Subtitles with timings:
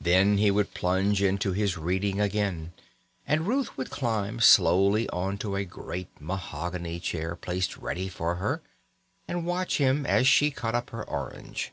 [0.00, 2.72] Then he would plunge into his reading again,
[3.28, 8.60] and Ruth would climb slowly on to a great mahogany chair placed ready for her,
[9.28, 11.70] and watch him as she cut up her orange.